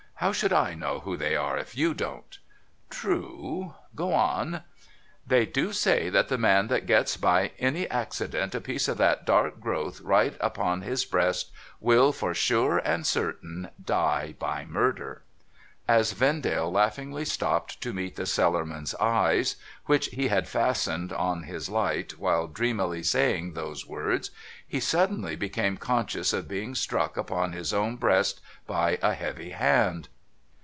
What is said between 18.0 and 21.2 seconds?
the Cellarman's eyes. 504 NO THOROUGHFARE which he had fastened